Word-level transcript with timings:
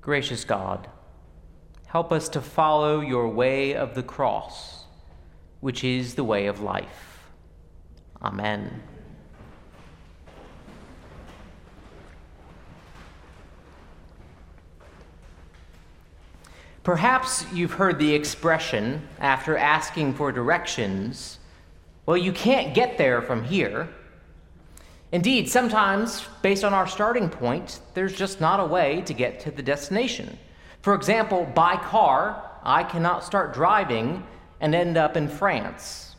Gracious 0.00 0.44
God, 0.44 0.88
help 1.86 2.10
us 2.10 2.28
to 2.30 2.40
follow 2.40 3.00
your 3.00 3.28
way 3.28 3.74
of 3.74 3.94
the 3.94 4.02
cross, 4.02 4.84
which 5.60 5.84
is 5.84 6.14
the 6.14 6.24
way 6.24 6.46
of 6.46 6.60
life. 6.60 7.24
Amen. 8.22 8.82
Perhaps 16.82 17.44
you've 17.52 17.72
heard 17.72 17.98
the 17.98 18.14
expression 18.14 19.06
after 19.18 19.56
asking 19.56 20.14
for 20.14 20.32
directions, 20.32 21.38
well, 22.06 22.16
you 22.16 22.32
can't 22.32 22.74
get 22.74 22.96
there 22.96 23.20
from 23.20 23.44
here. 23.44 23.88
Indeed, 25.12 25.48
sometimes, 25.48 26.24
based 26.40 26.62
on 26.62 26.72
our 26.72 26.86
starting 26.86 27.28
point, 27.28 27.80
there's 27.94 28.14
just 28.14 28.40
not 28.40 28.60
a 28.60 28.64
way 28.64 29.02
to 29.02 29.12
get 29.12 29.40
to 29.40 29.50
the 29.50 29.62
destination. 29.62 30.38
For 30.82 30.94
example, 30.94 31.50
by 31.54 31.76
car, 31.76 32.50
I 32.62 32.84
cannot 32.84 33.24
start 33.24 33.52
driving 33.52 34.24
and 34.60 34.74
end 34.74 34.96
up 34.96 35.16
in 35.16 35.28
France. 35.28 36.14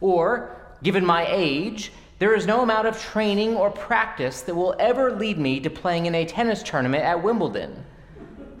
Or, 0.00 0.74
given 0.82 1.04
my 1.04 1.26
age, 1.28 1.92
there 2.18 2.34
is 2.34 2.46
no 2.46 2.62
amount 2.62 2.86
of 2.86 3.00
training 3.00 3.56
or 3.56 3.70
practice 3.70 4.42
that 4.42 4.54
will 4.54 4.74
ever 4.78 5.12
lead 5.12 5.38
me 5.38 5.60
to 5.60 5.68
playing 5.68 6.06
in 6.06 6.14
a 6.14 6.24
tennis 6.24 6.62
tournament 6.62 7.04
at 7.04 7.22
Wimbledon. 7.22 7.84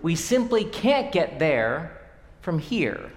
We 0.02 0.16
simply 0.16 0.64
can't 0.64 1.12
get 1.12 1.38
there 1.38 1.98
from 2.40 2.58
here. 2.58 3.10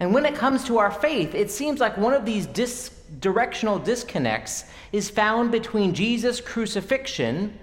And 0.00 0.12
when 0.12 0.26
it 0.26 0.34
comes 0.34 0.64
to 0.64 0.78
our 0.78 0.90
faith, 0.90 1.34
it 1.34 1.50
seems 1.50 1.80
like 1.80 1.96
one 1.96 2.14
of 2.14 2.24
these 2.24 2.46
dis- 2.46 2.99
directional 3.18 3.78
disconnects 3.78 4.64
is 4.92 5.10
found 5.10 5.50
between 5.50 5.94
Jesus' 5.94 6.40
crucifixion 6.40 7.58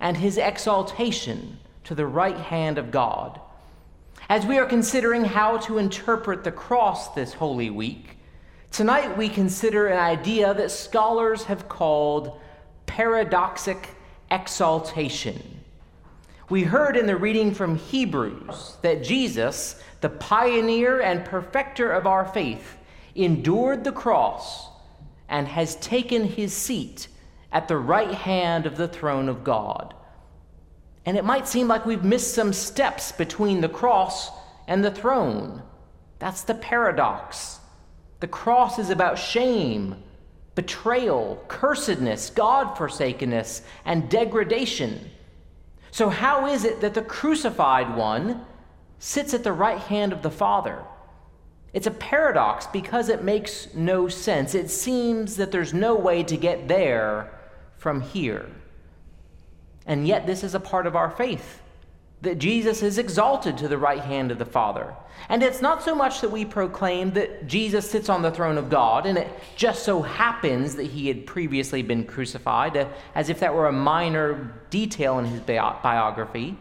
and 0.00 0.16
his 0.16 0.38
exaltation 0.38 1.58
to 1.84 1.94
the 1.94 2.06
right 2.06 2.36
hand 2.36 2.78
of 2.78 2.90
God. 2.90 3.40
As 4.28 4.46
we 4.46 4.58
are 4.58 4.66
considering 4.66 5.24
how 5.24 5.58
to 5.58 5.78
interpret 5.78 6.44
the 6.44 6.52
cross 6.52 7.14
this 7.14 7.34
Holy 7.34 7.70
Week, 7.70 8.16
tonight 8.70 9.18
we 9.18 9.28
consider 9.28 9.88
an 9.88 9.98
idea 9.98 10.54
that 10.54 10.70
scholars 10.70 11.44
have 11.44 11.68
called 11.68 12.40
paradoxic 12.86 13.90
exaltation. 14.30 15.60
We 16.48 16.62
heard 16.62 16.96
in 16.96 17.06
the 17.06 17.16
reading 17.16 17.52
from 17.52 17.76
Hebrews 17.76 18.76
that 18.82 19.02
Jesus, 19.02 19.80
the 20.00 20.10
pioneer 20.10 21.00
and 21.00 21.24
perfecter 21.24 21.90
of 21.90 22.06
our 22.06 22.24
faith, 22.26 22.76
endured 23.14 23.84
the 23.84 23.92
cross 23.92 24.68
and 25.34 25.48
has 25.48 25.74
taken 25.76 26.22
his 26.22 26.52
seat 26.52 27.08
at 27.50 27.66
the 27.66 27.76
right 27.76 28.12
hand 28.12 28.66
of 28.66 28.76
the 28.76 28.86
throne 28.86 29.28
of 29.28 29.42
God. 29.42 29.92
And 31.04 31.16
it 31.16 31.24
might 31.24 31.48
seem 31.48 31.66
like 31.66 31.84
we've 31.84 32.04
missed 32.04 32.34
some 32.34 32.52
steps 32.52 33.10
between 33.10 33.60
the 33.60 33.68
cross 33.68 34.30
and 34.68 34.84
the 34.84 34.92
throne. 34.92 35.60
That's 36.20 36.42
the 36.42 36.54
paradox. 36.54 37.58
The 38.20 38.28
cross 38.28 38.78
is 38.78 38.90
about 38.90 39.18
shame, 39.18 39.96
betrayal, 40.54 41.44
cursedness, 41.48 42.32
God 42.32 42.76
forsakenness, 42.76 43.62
and 43.84 44.08
degradation. 44.08 45.10
So, 45.90 46.10
how 46.10 46.46
is 46.46 46.64
it 46.64 46.80
that 46.80 46.94
the 46.94 47.02
crucified 47.02 47.96
one 47.96 48.46
sits 49.00 49.34
at 49.34 49.42
the 49.42 49.52
right 49.52 49.80
hand 49.80 50.12
of 50.12 50.22
the 50.22 50.30
Father? 50.30 50.84
It's 51.74 51.88
a 51.88 51.90
paradox 51.90 52.66
because 52.68 53.08
it 53.08 53.24
makes 53.24 53.74
no 53.74 54.08
sense. 54.08 54.54
It 54.54 54.70
seems 54.70 55.36
that 55.36 55.50
there's 55.50 55.74
no 55.74 55.96
way 55.96 56.22
to 56.22 56.36
get 56.36 56.68
there 56.68 57.30
from 57.76 58.00
here. 58.00 58.46
And 59.84 60.06
yet, 60.06 60.26
this 60.26 60.44
is 60.44 60.54
a 60.54 60.60
part 60.60 60.86
of 60.86 60.96
our 60.96 61.10
faith 61.10 61.60
that 62.22 62.38
Jesus 62.38 62.82
is 62.82 62.96
exalted 62.96 63.58
to 63.58 63.68
the 63.68 63.76
right 63.76 64.00
hand 64.00 64.30
of 64.30 64.38
the 64.38 64.44
Father. 64.46 64.94
And 65.28 65.42
it's 65.42 65.60
not 65.60 65.82
so 65.82 65.94
much 65.94 66.20
that 66.20 66.30
we 66.30 66.44
proclaim 66.44 67.10
that 67.12 67.46
Jesus 67.46 67.90
sits 67.90 68.08
on 68.08 68.22
the 68.22 68.30
throne 68.30 68.56
of 68.56 68.70
God, 68.70 69.04
and 69.04 69.18
it 69.18 69.28
just 69.56 69.84
so 69.84 70.00
happens 70.00 70.76
that 70.76 70.86
he 70.86 71.08
had 71.08 71.26
previously 71.26 71.82
been 71.82 72.04
crucified, 72.04 72.76
uh, 72.76 72.88
as 73.14 73.28
if 73.28 73.40
that 73.40 73.54
were 73.54 73.66
a 73.66 73.72
minor 73.72 74.54
detail 74.70 75.18
in 75.18 75.26
his 75.26 75.40
biography. 75.40 76.56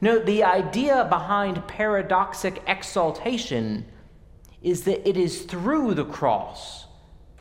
No, 0.00 0.18
the 0.18 0.44
idea 0.44 1.06
behind 1.10 1.66
paradoxic 1.68 2.62
exaltation 2.66 3.84
is 4.66 4.82
that 4.84 5.08
it 5.08 5.16
is 5.16 5.42
through 5.42 5.94
the 5.94 6.04
cross 6.04 6.86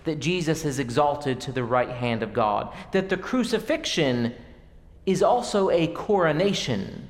that 0.03 0.19
Jesus 0.19 0.63
is 0.63 0.79
exalted 0.79 1.41
to 1.41 1.51
the 1.51 1.63
right 1.63 1.89
hand 1.89 2.21
of 2.23 2.33
God, 2.33 2.73
that 2.91 3.09
the 3.09 3.17
crucifixion 3.17 4.33
is 5.05 5.23
also 5.23 5.69
a 5.69 5.87
coronation 5.87 7.09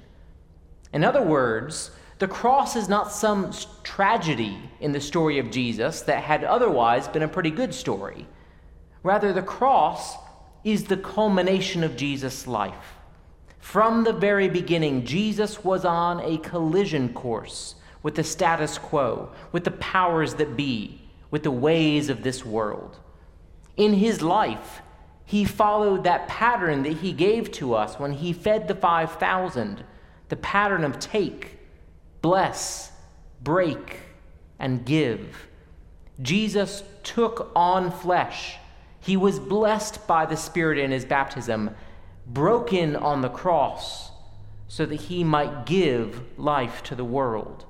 in 0.95 1.03
other 1.03 1.21
words, 1.21 1.91
the 2.19 2.27
cross 2.29 2.77
is 2.77 2.87
not 2.87 3.11
some 3.11 3.51
tragedy 3.83 4.57
in 4.79 4.93
the 4.93 5.01
story 5.01 5.39
of 5.39 5.51
Jesus 5.51 5.99
that 6.03 6.23
had 6.23 6.45
otherwise 6.45 7.09
been 7.09 7.21
a 7.21 7.27
pretty 7.27 7.51
good 7.51 7.73
story. 7.73 8.25
Rather, 9.03 9.33
the 9.33 9.41
cross 9.41 10.15
is 10.63 10.85
the 10.85 10.95
culmination 10.95 11.83
of 11.83 11.97
Jesus' 11.97 12.47
life. 12.47 12.95
From 13.59 14.05
the 14.05 14.13
very 14.13 14.47
beginning, 14.47 15.05
Jesus 15.05 15.65
was 15.65 15.83
on 15.83 16.21
a 16.21 16.37
collision 16.37 17.13
course 17.13 17.75
with 18.05 18.13
the 18.13 18.23
status 18.23 18.77
quo, 18.77 19.31
with 19.51 19.63
the 19.63 19.71
powers 19.71 20.35
that 20.35 20.55
be, 20.55 21.01
with 21.31 21.41
the 21.41 21.49
ways 21.49 22.07
of 22.07 22.21
this 22.21 22.45
world. 22.45 22.99
In 23.77 23.95
his 23.95 24.21
life, 24.21 24.83
he 25.25 25.43
followed 25.43 26.03
that 26.03 26.27
pattern 26.27 26.83
that 26.83 26.97
he 26.97 27.11
gave 27.11 27.51
to 27.53 27.73
us 27.73 27.97
when 27.97 28.11
he 28.11 28.31
fed 28.31 28.67
the 28.67 28.75
5,000 28.75 29.83
the 30.29 30.35
pattern 30.35 30.83
of 30.83 30.99
take, 30.99 31.57
bless, 32.21 32.91
break, 33.41 34.01
and 34.59 34.85
give. 34.85 35.47
Jesus 36.21 36.83
took 37.01 37.51
on 37.55 37.89
flesh. 37.89 38.57
He 38.99 39.17
was 39.17 39.39
blessed 39.39 40.05
by 40.05 40.27
the 40.27 40.37
Spirit 40.37 40.77
in 40.77 40.91
his 40.91 41.05
baptism, 41.05 41.71
broken 42.27 42.95
on 42.95 43.21
the 43.21 43.29
cross, 43.29 44.11
so 44.67 44.85
that 44.85 45.01
he 45.01 45.23
might 45.23 45.65
give 45.65 46.21
life 46.37 46.83
to 46.83 46.93
the 46.93 47.03
world. 47.03 47.65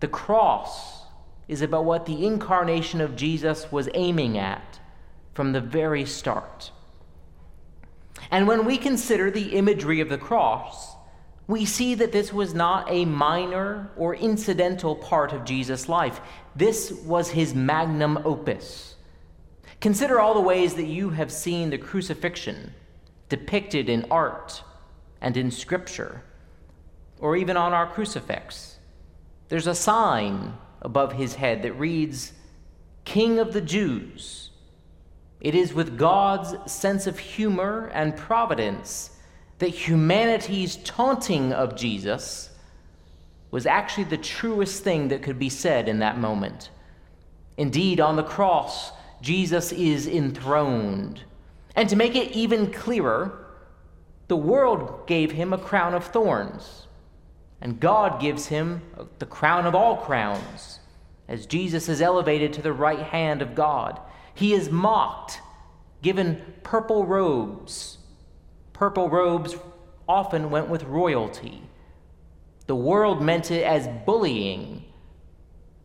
The 0.00 0.08
cross 0.08 1.04
is 1.48 1.62
about 1.62 1.84
what 1.84 2.06
the 2.06 2.26
incarnation 2.26 3.00
of 3.00 3.16
Jesus 3.16 3.70
was 3.70 3.88
aiming 3.94 4.38
at 4.38 4.78
from 5.34 5.52
the 5.52 5.60
very 5.60 6.04
start. 6.04 6.70
And 8.30 8.46
when 8.46 8.64
we 8.64 8.78
consider 8.78 9.30
the 9.30 9.56
imagery 9.56 10.00
of 10.00 10.08
the 10.08 10.18
cross, 10.18 10.94
we 11.46 11.64
see 11.64 11.94
that 11.96 12.12
this 12.12 12.32
was 12.32 12.54
not 12.54 12.90
a 12.90 13.04
minor 13.04 13.90
or 13.96 14.14
incidental 14.14 14.94
part 14.94 15.32
of 15.32 15.44
Jesus' 15.44 15.88
life. 15.88 16.20
This 16.54 16.92
was 16.92 17.30
his 17.30 17.54
magnum 17.54 18.18
opus. 18.24 18.94
Consider 19.80 20.20
all 20.20 20.34
the 20.34 20.40
ways 20.40 20.74
that 20.74 20.86
you 20.86 21.10
have 21.10 21.32
seen 21.32 21.70
the 21.70 21.78
crucifixion 21.78 22.74
depicted 23.28 23.88
in 23.88 24.06
art 24.10 24.62
and 25.20 25.36
in 25.36 25.50
scripture, 25.50 26.22
or 27.18 27.36
even 27.36 27.56
on 27.56 27.72
our 27.72 27.86
crucifix. 27.86 28.76
There's 29.50 29.66
a 29.66 29.74
sign 29.74 30.54
above 30.80 31.12
his 31.12 31.34
head 31.34 31.62
that 31.62 31.72
reads, 31.72 32.32
King 33.04 33.38
of 33.38 33.52
the 33.52 33.60
Jews. 33.60 34.50
It 35.40 35.54
is 35.54 35.74
with 35.74 35.98
God's 35.98 36.72
sense 36.72 37.06
of 37.06 37.18
humor 37.18 37.90
and 37.92 38.16
providence 38.16 39.10
that 39.58 39.68
humanity's 39.68 40.76
taunting 40.76 41.52
of 41.52 41.76
Jesus 41.76 42.50
was 43.50 43.66
actually 43.66 44.04
the 44.04 44.16
truest 44.16 44.84
thing 44.84 45.08
that 45.08 45.22
could 45.22 45.38
be 45.38 45.48
said 45.48 45.88
in 45.88 45.98
that 45.98 46.18
moment. 46.18 46.70
Indeed, 47.56 48.00
on 48.00 48.14
the 48.14 48.22
cross, 48.22 48.92
Jesus 49.20 49.72
is 49.72 50.06
enthroned. 50.06 51.24
And 51.74 51.88
to 51.88 51.96
make 51.96 52.14
it 52.14 52.30
even 52.32 52.72
clearer, 52.72 53.46
the 54.28 54.36
world 54.36 55.08
gave 55.08 55.32
him 55.32 55.52
a 55.52 55.58
crown 55.58 55.94
of 55.94 56.04
thorns, 56.04 56.86
and 57.60 57.80
God 57.80 58.20
gives 58.20 58.46
him 58.46 58.82
the 59.18 59.26
crown 59.26 59.66
of 59.66 59.74
all 59.74 59.96
crowns. 59.96 60.80
As 61.28 61.46
Jesus 61.46 61.88
is 61.88 62.00
elevated 62.00 62.52
to 62.54 62.62
the 62.62 62.72
right 62.72 62.98
hand 62.98 63.42
of 63.42 63.54
God, 63.54 64.00
he 64.34 64.52
is 64.54 64.70
mocked, 64.70 65.40
given 66.02 66.42
purple 66.62 67.06
robes, 67.06 67.98
Purple 68.80 69.10
robes 69.10 69.56
often 70.08 70.48
went 70.48 70.70
with 70.70 70.84
royalty. 70.84 71.60
The 72.66 72.74
world 72.74 73.20
meant 73.20 73.50
it 73.50 73.62
as 73.62 73.86
bullying, 74.06 74.86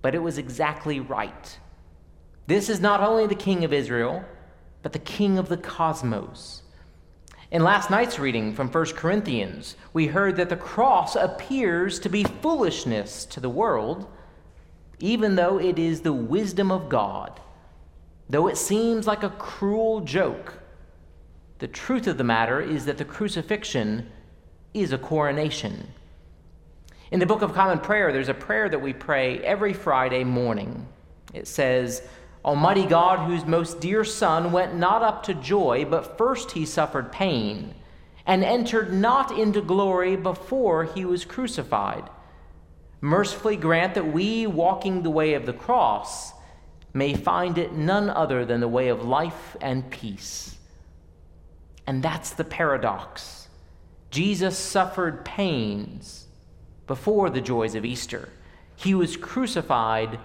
but 0.01 0.16
it 0.16 0.19
was 0.19 0.38
exactly 0.38 1.01
right. 1.01 1.60
This 2.48 2.69
is 2.69 2.80
not 2.80 3.01
only 3.01 3.27
the 3.27 3.36
King 3.36 3.66
of 3.66 3.74
Israel, 3.74 4.24
but 4.81 4.94
the 4.94 5.00
King 5.00 5.38
of 5.38 5.50
the 5.50 5.57
cosmos. 5.57 6.62
In 7.51 7.63
last 7.63 7.92
night's 7.92 8.18
reading 8.18 8.53
from 8.53 8.69
1 8.69 8.86
Corinthians, 8.94 9.75
we 9.94 10.07
heard 10.07 10.36
that 10.38 10.50
the 10.50 10.56
cross 10.56 11.15
appears 11.15 12.00
to 12.00 12.09
be 12.09 12.24
foolishness 12.24 13.24
to 13.25 13.39
the 13.39 13.50
world, 13.50 14.07
even 15.00 15.36
though 15.36 15.59
it 15.59 15.77
is 15.77 16.01
the 16.01 16.13
wisdom 16.13 16.71
of 16.71 16.89
God. 16.89 17.39
Though 18.27 18.47
it 18.47 18.57
seems 18.57 19.06
like 19.06 19.21
a 19.21 19.30
cruel 19.30 20.01
joke, 20.01 20.59
the 21.59 21.68
truth 21.68 22.07
of 22.07 22.18
the 22.18 22.24
matter 22.24 22.59
is 22.59 22.86
that 22.86 22.97
the 22.97 23.06
crucifixion 23.06 24.09
is 24.74 24.91
a 24.91 24.98
coronation. 24.98 25.88
In 27.12 27.19
the 27.19 27.25
Book 27.27 27.44
of 27.44 27.53
Common 27.53 27.80
Prayer, 27.80 28.12
there's 28.12 28.30
a 28.30 28.33
prayer 28.33 28.68
that 28.68 28.81
we 28.81 28.91
pray 28.91 29.39
every 29.39 29.74
Friday 29.74 30.24
morning. 30.24 30.88
It 31.33 31.48
says, 31.48 32.01
Almighty 32.45 32.86
God, 32.86 33.27
whose 33.27 33.44
most 33.44 33.80
dear 33.80 34.03
Son 34.03 34.51
went 34.51 34.75
not 34.75 35.01
up 35.01 35.24
to 35.24 35.33
joy, 35.33 35.83
but 35.83 36.15
first 36.15 36.51
he 36.51 36.63
suffered 36.63 37.12
pain, 37.12 37.74
and 38.27 38.44
entered 38.44 38.94
not 38.94 39.36
into 39.36 39.62
glory 39.62 40.15
before 40.15 40.83
he 40.83 41.06
was 41.06 41.25
crucified, 41.25 42.07
mercifully 43.01 43.56
grant 43.56 43.95
that 43.95 44.13
we, 44.13 44.45
walking 44.45 45.01
the 45.01 45.09
way 45.09 45.33
of 45.33 45.47
the 45.47 45.53
cross, 45.53 46.33
may 46.94 47.15
find 47.15 47.57
it 47.57 47.74
none 47.74 48.12
other 48.12 48.45
than 48.45 48.62
the 48.62 48.68
way 48.68 48.89
of 48.89 49.03
life 49.03 49.57
and 49.59 49.89
peace. 49.89 50.56
And 51.88 52.03
that's 52.03 52.31
the 52.31 52.44
paradox. 52.44 53.48
Jesus 54.12 54.57
suffered 54.57 55.25
pains 55.25 56.27
before 56.86 57.31
the 57.31 57.41
joys 57.41 57.74
of 57.74 57.86
Easter. 57.86 58.30
He 58.75 58.94
was 58.94 59.18
crucified 59.18 60.19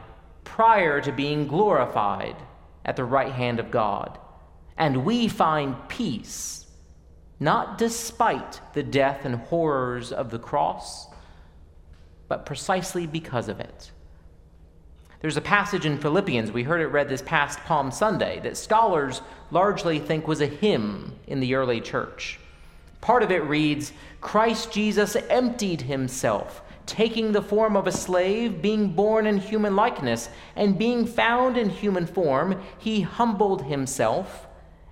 prior 0.45 1.01
to 1.01 1.13
being 1.13 1.47
glorified 1.47 2.37
at 2.85 2.97
the 2.97 3.05
right 3.05 3.33
hand 3.33 3.61
of 3.61 3.71
God. 3.71 4.19
And 4.77 5.05
we 5.05 5.29
find 5.29 5.77
peace, 5.89 6.67
not 7.39 7.79
despite 7.79 8.61
the 8.73 8.83
death 8.83 9.25
and 9.25 9.35
horrors 9.35 10.13
of 10.13 10.31
the 10.31 10.39
cross, 10.39 11.07
but 12.29 12.47
precisely 12.47 13.07
because 13.07 13.49
of 13.49 13.61
it. 13.61 13.91
There's 15.21 15.37
a 15.37 15.43
passage 15.43 15.85
in 15.85 15.99
Philippians, 15.99 16.51
we 16.51 16.63
heard 16.63 16.81
it 16.81 16.87
read 16.87 17.11
this 17.11 17.21
past 17.21 17.59
Palm 17.61 17.91
Sunday, 17.91 18.41
that 18.41 18.57
scholars 18.57 19.21
largely 19.51 19.99
think 19.99 20.27
was 20.27 20.41
a 20.41 20.47
hymn 20.47 21.15
in 21.27 21.41
the 21.41 21.55
early 21.55 21.81
church. 21.81 22.39
Part 23.03 23.23
of 23.23 23.31
it 23.31 23.45
reads 23.45 23.93
Christ 24.23 24.73
Jesus 24.73 25.17
emptied 25.29 25.83
himself, 25.83 26.63
taking 26.91 27.31
the 27.31 27.41
form 27.41 27.77
of 27.77 27.87
a 27.87 27.93
slave, 27.93 28.61
being 28.61 28.89
born 28.89 29.25
in 29.25 29.39
human 29.39 29.77
likeness, 29.77 30.29
and 30.57 30.77
being 30.77 31.07
found 31.07 31.57
in 31.57 31.71
human 31.71 32.05
form, 32.05 32.61
he 32.79 33.01
humbled 33.01 33.63
himself 33.63 34.49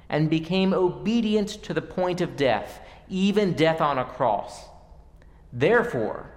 and 0.08 0.30
became 0.30 0.72
obedient 0.72 1.48
to 1.48 1.74
the 1.74 1.82
point 1.82 2.20
of 2.20 2.36
death, 2.36 2.80
even 3.08 3.52
death 3.52 3.80
on 3.80 3.98
a 3.98 4.04
cross. 4.04 4.64
Therefore, 5.52 6.30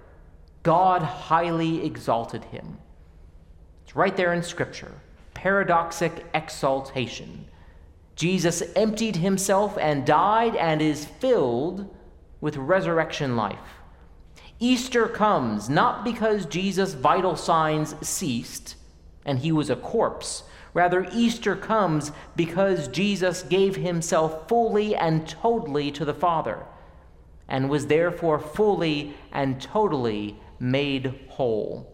God 0.64 1.02
highly 1.02 1.86
exalted 1.86 2.44
him. 2.46 2.78
It's 3.84 3.94
right 3.94 4.16
there 4.16 4.32
in 4.32 4.42
Scripture. 4.42 4.92
Paradoxic 5.32 6.26
exaltation. 6.34 7.46
Jesus 8.16 8.64
emptied 8.74 9.16
himself 9.16 9.78
and 9.78 10.04
died 10.04 10.56
and 10.56 10.82
is 10.82 11.04
filled 11.04 11.88
with 12.40 12.56
resurrection 12.56 13.36
life. 13.36 13.81
Easter 14.62 15.08
comes 15.08 15.68
not 15.68 16.04
because 16.04 16.46
Jesus' 16.46 16.94
vital 16.94 17.34
signs 17.34 17.96
ceased 18.00 18.76
and 19.24 19.40
he 19.40 19.50
was 19.50 19.68
a 19.68 19.74
corpse. 19.74 20.44
Rather, 20.72 21.08
Easter 21.12 21.56
comes 21.56 22.12
because 22.36 22.86
Jesus 22.86 23.42
gave 23.42 23.74
himself 23.74 24.48
fully 24.48 24.94
and 24.94 25.28
totally 25.28 25.90
to 25.90 26.04
the 26.04 26.14
Father 26.14 26.64
and 27.48 27.68
was 27.68 27.88
therefore 27.88 28.38
fully 28.38 29.16
and 29.32 29.60
totally 29.60 30.38
made 30.60 31.12
whole. 31.26 31.92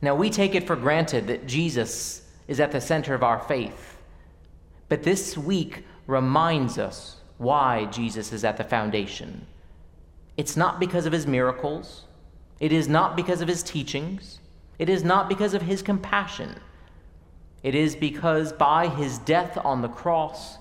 Now, 0.00 0.14
we 0.14 0.30
take 0.30 0.54
it 0.54 0.66
for 0.66 0.74
granted 0.74 1.26
that 1.26 1.46
Jesus 1.46 2.22
is 2.48 2.60
at 2.60 2.72
the 2.72 2.80
center 2.80 3.12
of 3.12 3.22
our 3.22 3.40
faith, 3.40 3.98
but 4.88 5.02
this 5.02 5.36
week 5.36 5.84
reminds 6.06 6.78
us 6.78 7.16
why 7.36 7.84
Jesus 7.84 8.32
is 8.32 8.42
at 8.42 8.56
the 8.56 8.64
foundation. 8.64 9.46
It's 10.36 10.56
not 10.56 10.78
because 10.78 11.06
of 11.06 11.12
his 11.12 11.26
miracles, 11.26 12.04
it 12.60 12.72
is 12.72 12.88
not 12.88 13.16
because 13.16 13.40
of 13.40 13.48
his 13.48 13.62
teachings, 13.62 14.40
it 14.78 14.88
is 14.88 15.02
not 15.02 15.28
because 15.28 15.54
of 15.54 15.62
his 15.62 15.82
compassion. 15.82 16.56
It 17.62 17.74
is 17.74 17.96
because 17.96 18.52
by 18.52 18.86
his 18.86 19.18
death 19.18 19.58
on 19.64 19.82
the 19.82 19.88
cross, 19.88 20.58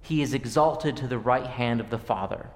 he 0.00 0.22
is 0.22 0.32
exalted 0.32 0.96
to 0.96 1.06
the 1.06 1.18
right 1.18 1.46
hand 1.46 1.80
of 1.80 1.90
the 1.90 1.98
Father. 1.98 2.48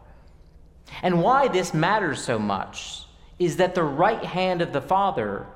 And 1.03 1.23
why 1.23 1.49
this 1.49 1.75
matters 1.75 2.23
so 2.23 2.39
much 2.39 3.03
is 3.39 3.57
that 3.57 3.75
the 3.75 3.83
right 3.83 4.25
hand 4.25 4.63
of 4.63 4.73
the 4.73 4.81
Father 4.81 5.47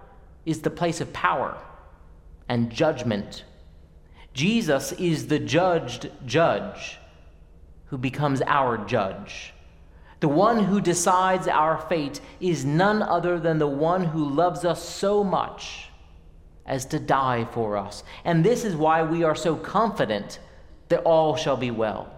is 0.45 0.61
the 0.61 0.71
place 0.71 1.01
of 1.01 1.13
power 1.13 1.57
and 2.49 2.71
judgment. 2.71 3.45
Jesus 4.35 4.93
is 4.93 5.29
the 5.29 5.39
judged 5.39 6.11
judge 6.27 6.99
who 7.87 7.99
becomes 7.99 8.43
our 8.43 8.79
judge. 8.79 9.55
The 10.21 10.29
one 10.29 10.65
who 10.65 10.81
decides 10.81 11.49
our 11.49 11.79
fate 11.89 12.21
is 12.41 12.65
none 12.65 13.03
other 13.03 13.41
than 13.41 13.59
the 13.59 13.67
one 13.67 14.05
who 14.05 14.29
loves 14.29 14.65
us 14.65 14.87
so 14.87 15.25
much 15.25 15.89
as 16.67 16.85
to 16.87 16.99
die 16.99 17.47
for 17.53 17.77
us. 17.77 18.05
And 18.25 18.45
this 18.45 18.65
is 18.65 18.77
why 18.77 19.03
we 19.03 19.25
are 19.25 19.35
so 19.35 19.57
confident 19.57 20.39
that 20.89 21.03
all 21.03 21.37
shall 21.37 21.57
be 21.57 21.71
well 21.71 22.13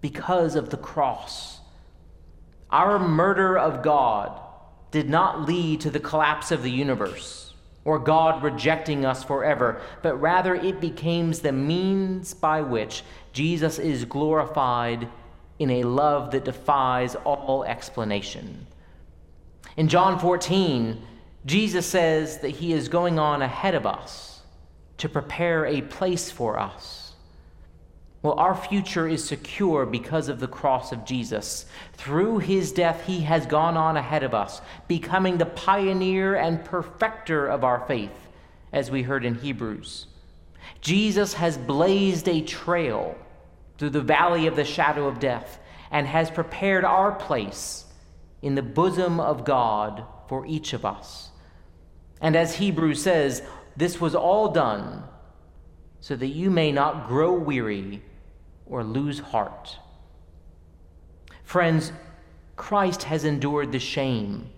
because 0.00 0.54
of 0.54 0.70
the 0.70 0.76
cross. 0.76 1.60
Our 2.70 2.98
murder 2.98 3.58
of 3.58 3.82
God 3.82 4.40
did 4.92 5.10
not 5.10 5.46
lead 5.46 5.80
to 5.80 5.90
the 5.90 6.00
collapse 6.00 6.50
of 6.52 6.62
the 6.62 6.70
universe 6.70 7.52
or 7.84 7.98
God 7.98 8.42
rejecting 8.42 9.04
us 9.04 9.24
forever, 9.24 9.80
but 10.02 10.20
rather 10.20 10.54
it 10.54 10.80
becomes 10.80 11.40
the 11.40 11.52
means 11.52 12.32
by 12.32 12.60
which 12.60 13.02
Jesus 13.32 13.78
is 13.78 14.04
glorified 14.04 15.08
in 15.62 15.70
a 15.70 15.84
love 15.84 16.30
that 16.32 16.44
defies 16.44 17.14
all 17.14 17.64
explanation. 17.64 18.66
In 19.76 19.88
John 19.88 20.18
14, 20.18 21.00
Jesus 21.46 21.86
says 21.86 22.38
that 22.38 22.50
he 22.50 22.72
is 22.72 22.88
going 22.88 23.18
on 23.18 23.42
ahead 23.42 23.74
of 23.74 23.86
us 23.86 24.42
to 24.98 25.08
prepare 25.08 25.66
a 25.66 25.82
place 25.82 26.30
for 26.30 26.58
us. 26.58 27.14
Well, 28.22 28.38
our 28.38 28.54
future 28.54 29.08
is 29.08 29.24
secure 29.24 29.84
because 29.84 30.28
of 30.28 30.38
the 30.38 30.46
cross 30.46 30.92
of 30.92 31.04
Jesus. 31.04 31.66
Through 31.94 32.38
his 32.38 32.70
death, 32.70 33.04
he 33.04 33.20
has 33.22 33.46
gone 33.46 33.76
on 33.76 33.96
ahead 33.96 34.22
of 34.22 34.32
us, 34.32 34.60
becoming 34.86 35.38
the 35.38 35.46
pioneer 35.46 36.36
and 36.36 36.64
perfecter 36.64 37.48
of 37.48 37.64
our 37.64 37.84
faith, 37.88 38.28
as 38.72 38.92
we 38.92 39.02
heard 39.02 39.24
in 39.24 39.34
Hebrews. 39.34 40.06
Jesus 40.80 41.34
has 41.34 41.58
blazed 41.58 42.28
a 42.28 42.42
trail 42.42 43.16
through 43.82 43.90
the 43.90 44.00
valley 44.00 44.46
of 44.46 44.54
the 44.54 44.64
shadow 44.64 45.08
of 45.08 45.18
death 45.18 45.58
and 45.90 46.06
has 46.06 46.30
prepared 46.30 46.84
our 46.84 47.10
place 47.10 47.84
in 48.40 48.54
the 48.54 48.62
bosom 48.62 49.18
of 49.18 49.44
God 49.44 50.04
for 50.28 50.46
each 50.46 50.72
of 50.72 50.84
us. 50.84 51.32
And 52.20 52.36
as 52.36 52.54
Hebrews 52.54 53.02
says, 53.02 53.42
this 53.76 54.00
was 54.00 54.14
all 54.14 54.52
done 54.52 55.02
so 55.98 56.14
that 56.14 56.28
you 56.28 56.48
may 56.48 56.70
not 56.70 57.08
grow 57.08 57.32
weary 57.32 58.04
or 58.66 58.84
lose 58.84 59.18
heart. 59.18 59.76
Friends, 61.42 61.90
Christ 62.54 63.02
has 63.02 63.24
endured 63.24 63.72
the 63.72 63.80
shame, 63.80 64.48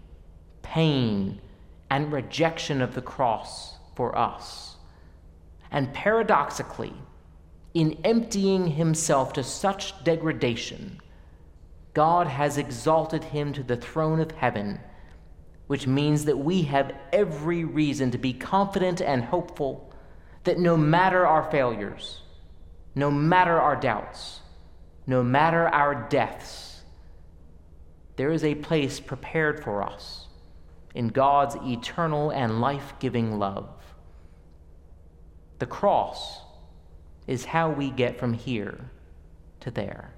pain, 0.60 1.40
and 1.88 2.12
rejection 2.12 2.82
of 2.82 2.94
the 2.94 3.00
cross 3.00 3.76
for 3.96 4.18
us. 4.18 4.76
And 5.70 5.94
paradoxically, 5.94 6.92
in 7.74 7.98
emptying 8.04 8.68
himself 8.68 9.32
to 9.32 9.42
such 9.42 10.02
degradation, 10.04 11.00
God 11.92 12.28
has 12.28 12.56
exalted 12.56 13.24
him 13.24 13.52
to 13.52 13.64
the 13.64 13.76
throne 13.76 14.20
of 14.20 14.30
heaven, 14.30 14.80
which 15.66 15.86
means 15.86 16.24
that 16.24 16.38
we 16.38 16.62
have 16.62 16.94
every 17.12 17.64
reason 17.64 18.12
to 18.12 18.18
be 18.18 18.32
confident 18.32 19.00
and 19.00 19.24
hopeful 19.24 19.92
that 20.44 20.58
no 20.58 20.76
matter 20.76 21.26
our 21.26 21.50
failures, 21.50 22.22
no 22.94 23.10
matter 23.10 23.60
our 23.60 23.76
doubts, 23.76 24.40
no 25.06 25.22
matter 25.22 25.68
our 25.68 26.08
deaths, 26.08 26.82
there 28.16 28.30
is 28.30 28.44
a 28.44 28.54
place 28.54 29.00
prepared 29.00 29.62
for 29.62 29.82
us 29.82 30.28
in 30.94 31.08
God's 31.08 31.56
eternal 31.64 32.30
and 32.30 32.60
life 32.60 32.94
giving 33.00 33.38
love. 33.38 33.68
The 35.58 35.66
cross 35.66 36.43
is 37.26 37.44
how 37.44 37.70
we 37.70 37.90
get 37.90 38.18
from 38.18 38.32
here 38.32 38.78
to 39.60 39.70
there. 39.70 40.12